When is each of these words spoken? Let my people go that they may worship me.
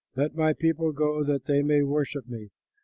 Let 0.15 0.33
my 0.35 0.53
people 0.53 0.91
go 0.93 1.23
that 1.25 1.45
they 1.45 1.61
may 1.61 1.83
worship 1.83 2.27
me. 2.27 2.49